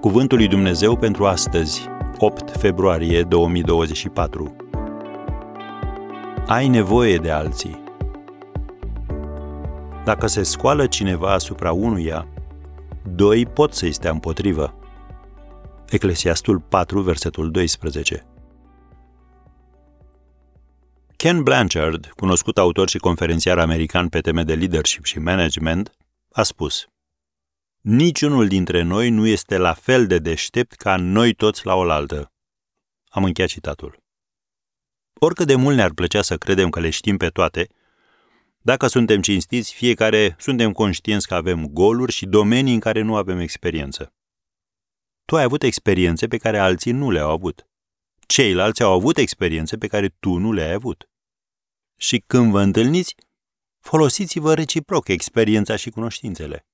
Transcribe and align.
Cuvântul 0.00 0.38
lui 0.38 0.48
Dumnezeu 0.48 0.96
pentru 0.96 1.26
astăzi, 1.26 1.88
8 2.18 2.56
februarie 2.56 3.22
2024. 3.22 4.56
Ai 6.46 6.68
nevoie 6.68 7.16
de 7.16 7.30
alții. 7.30 7.82
Dacă 10.04 10.26
se 10.26 10.42
scoală 10.42 10.86
cineva 10.86 11.32
asupra 11.32 11.72
unuia, 11.72 12.28
doi 13.14 13.46
pot 13.46 13.74
să-i 13.74 13.92
stea 13.92 14.10
împotrivă. 14.10 14.74
Eclesiastul 15.88 16.60
4, 16.60 17.00
versetul 17.00 17.50
12. 17.50 18.26
Ken 21.16 21.42
Blanchard, 21.42 22.12
cunoscut 22.16 22.58
autor 22.58 22.88
și 22.88 22.98
conferențiar 22.98 23.58
american 23.58 24.08
pe 24.08 24.20
teme 24.20 24.42
de 24.42 24.54
leadership 24.54 25.04
și 25.04 25.18
management, 25.18 25.90
a 26.32 26.42
spus 26.42 26.88
Niciunul 27.80 28.48
dintre 28.48 28.82
noi 28.82 29.10
nu 29.10 29.26
este 29.26 29.56
la 29.56 29.74
fel 29.74 30.06
de 30.06 30.18
deștept 30.18 30.72
ca 30.72 30.96
noi 30.96 31.34
toți 31.34 31.66
la 31.66 31.74
oaltă. 31.74 32.32
Am 33.08 33.24
încheiat 33.24 33.50
citatul. 33.50 34.02
Oricât 35.14 35.46
de 35.46 35.54
mult 35.54 35.76
ne-ar 35.76 35.92
plăcea 35.92 36.22
să 36.22 36.36
credem 36.36 36.70
că 36.70 36.80
le 36.80 36.90
știm 36.90 37.16
pe 37.16 37.28
toate, 37.28 37.68
dacă 38.58 38.86
suntem 38.86 39.20
cinstiți, 39.20 39.74
fiecare 39.74 40.36
suntem 40.38 40.72
conștienți 40.72 41.26
că 41.26 41.34
avem 41.34 41.66
goluri 41.66 42.12
și 42.12 42.26
domenii 42.26 42.74
în 42.74 42.80
care 42.80 43.02
nu 43.02 43.16
avem 43.16 43.38
experiență. 43.38 44.14
Tu 45.24 45.36
ai 45.36 45.42
avut 45.42 45.62
experiențe 45.62 46.26
pe 46.26 46.36
care 46.36 46.58
alții 46.58 46.92
nu 46.92 47.10
le-au 47.10 47.30
avut. 47.30 47.68
Ceilalți 48.26 48.82
au 48.82 48.92
avut 48.92 49.16
experiențe 49.16 49.78
pe 49.78 49.86
care 49.86 50.08
tu 50.08 50.36
nu 50.36 50.52
le-ai 50.52 50.72
avut. 50.72 51.10
Și 51.96 52.22
când 52.26 52.50
vă 52.50 52.60
întâlniți, 52.60 53.14
folosiți-vă 53.78 54.54
reciproc 54.54 55.08
experiența 55.08 55.76
și 55.76 55.90
cunoștințele. 55.90 56.64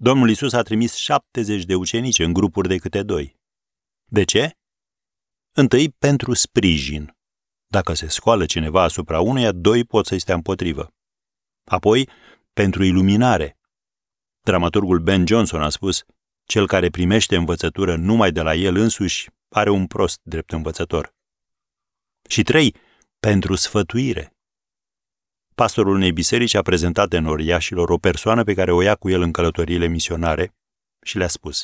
Domnul 0.00 0.30
Isus 0.30 0.52
a 0.52 0.62
trimis 0.62 0.94
70 0.94 1.64
de 1.64 1.74
ucenici 1.74 2.18
în 2.18 2.32
grupuri 2.32 2.68
de 2.68 2.76
câte 2.76 3.02
doi. 3.02 3.36
De 4.04 4.24
ce? 4.24 4.56
Întâi, 5.52 5.90
pentru 5.90 6.34
sprijin. 6.34 7.16
Dacă 7.66 7.92
se 7.92 8.08
scoală 8.08 8.46
cineva 8.46 8.82
asupra 8.82 9.20
unuia, 9.20 9.52
doi 9.52 9.84
pot 9.84 10.06
să-i 10.06 10.18
stea 10.18 10.34
împotrivă. 10.34 10.94
Apoi, 11.64 12.08
pentru 12.52 12.84
iluminare. 12.84 13.58
Dramaturgul 14.40 14.98
Ben 14.98 15.26
Johnson 15.26 15.62
a 15.62 15.68
spus, 15.68 16.04
cel 16.44 16.66
care 16.66 16.88
primește 16.88 17.36
învățătură 17.36 17.96
numai 17.96 18.32
de 18.32 18.42
la 18.42 18.54
el 18.54 18.76
însuși 18.76 19.30
are 19.48 19.70
un 19.70 19.86
prost 19.86 20.20
drept 20.22 20.52
învățător. 20.52 21.14
Și 22.28 22.42
trei, 22.42 22.74
pentru 23.20 23.54
sfătuire. 23.54 24.36
Pastorul 25.58 25.94
unei 25.94 26.12
biserici 26.12 26.54
a 26.54 26.62
prezentat 26.62 27.12
enoriașilor 27.12 27.90
o 27.90 27.98
persoană 27.98 28.44
pe 28.44 28.54
care 28.54 28.72
o 28.72 28.82
ia 28.82 28.94
cu 28.94 29.08
el 29.08 29.20
în 29.20 29.32
călătoriile 29.32 29.86
misionare 29.86 30.54
și 31.02 31.16
le-a 31.16 31.28
spus 31.28 31.62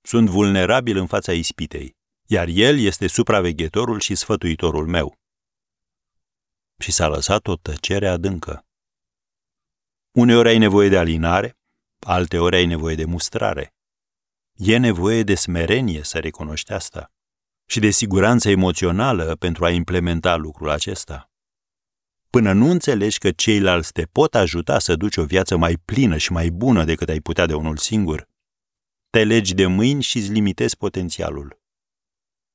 Sunt 0.00 0.28
vulnerabil 0.28 0.96
în 0.96 1.06
fața 1.06 1.32
ispitei, 1.32 1.96
iar 2.26 2.48
el 2.48 2.78
este 2.78 3.06
supraveghetorul 3.06 4.00
și 4.00 4.14
sfătuitorul 4.14 4.86
meu. 4.86 5.18
Și 6.78 6.92
s-a 6.92 7.08
lăsat 7.08 7.46
o 7.46 7.56
tăcere 7.56 8.08
adâncă. 8.08 8.66
Uneori 10.10 10.48
ai 10.48 10.58
nevoie 10.58 10.88
de 10.88 10.98
alinare, 10.98 11.58
alteori 11.98 12.56
ai 12.56 12.66
nevoie 12.66 12.94
de 12.94 13.04
mustrare. 13.04 13.74
E 14.54 14.76
nevoie 14.76 15.22
de 15.22 15.34
smerenie 15.34 16.02
să 16.02 16.18
recunoști 16.18 16.72
asta 16.72 17.12
și 17.66 17.80
de 17.80 17.90
siguranță 17.90 18.48
emoțională 18.48 19.36
pentru 19.36 19.64
a 19.64 19.70
implementa 19.70 20.36
lucrul 20.36 20.70
acesta. 20.70 21.29
Până 22.30 22.52
nu 22.52 22.70
înțelegi 22.70 23.18
că 23.18 23.30
ceilalți 23.30 23.92
te 23.92 24.04
pot 24.04 24.34
ajuta 24.34 24.78
să 24.78 24.96
duci 24.96 25.16
o 25.16 25.24
viață 25.24 25.56
mai 25.56 25.76
plină 25.84 26.16
și 26.16 26.32
mai 26.32 26.50
bună 26.50 26.84
decât 26.84 27.08
ai 27.08 27.20
putea 27.20 27.46
de 27.46 27.54
unul 27.54 27.76
singur, 27.76 28.28
te 29.10 29.24
legi 29.24 29.54
de 29.54 29.66
mâini 29.66 30.02
și 30.02 30.16
îți 30.16 30.30
limitezi 30.30 30.76
potențialul. 30.76 31.60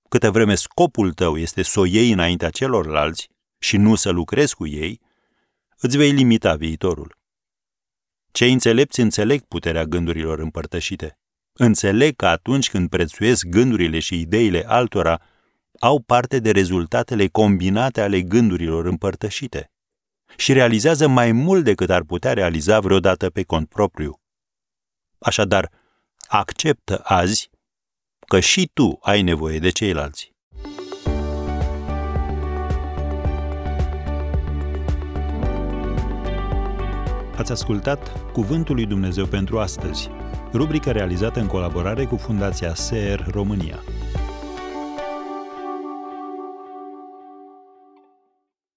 Câtă 0.10 0.32
vreme 0.32 0.56
scopul 0.56 1.14
tău 1.14 1.38
este 1.38 1.62
să 1.62 1.80
o 1.80 1.86
iei 1.86 2.12
înaintea 2.12 2.50
celorlalți 2.50 3.30
și 3.60 3.78
nu 3.78 3.96
să 3.96 4.10
lucrezi 4.10 4.56
cu 4.56 4.68
ei, 4.68 5.02
îți 5.78 5.98
vei 5.98 6.12
limita 6.12 6.56
viitorul. 6.56 7.18
Cei 8.32 8.52
înțelepți 8.52 9.00
înțeleg 9.00 9.42
puterea 9.42 9.84
gândurilor 9.84 10.40
împărtășite. 10.40 11.20
Înțeleg 11.54 12.16
că 12.16 12.28
atunci 12.28 12.70
când 12.70 12.90
prețuiesc 12.90 13.46
gândurile 13.46 14.00
și 14.00 14.20
ideile 14.20 14.64
altora, 14.68 15.22
au 15.86 16.00
parte 16.00 16.40
de 16.40 16.52
rezultatele 16.52 17.28
combinate 17.28 18.02
ale 18.02 18.22
gândurilor 18.22 18.86
împărtășite 18.86 19.72
și 20.38 20.54
realizează 20.54 21.08
mai 21.08 21.32
mult 21.32 21.64
decât 21.64 21.90
ar 21.90 22.04
putea 22.04 22.34
realiza 22.34 22.80
vreodată 22.80 23.30
pe 23.30 23.44
cont 23.44 23.70
propriu. 23.70 24.20
Așadar, 25.20 25.72
acceptă 26.28 27.02
azi 27.04 27.50
că 28.28 28.40
și 28.40 28.70
tu 28.74 28.98
ai 29.02 29.22
nevoie 29.22 29.60
de 29.60 29.70
ceilalți. 29.70 30.34
Ați 37.38 37.52
ascultat 37.52 38.32
Cuvântul 38.32 38.76
lui 38.76 38.86
Dumnezeu 38.86 39.26
pentru 39.26 39.60
astăzi, 39.60 40.10
rubrica 40.54 40.92
realizată 40.92 41.40
în 41.40 41.48
colaborare 41.48 42.06
cu 42.06 42.16
Fundația 42.16 42.76
SER 42.76 43.26
România. 43.32 43.84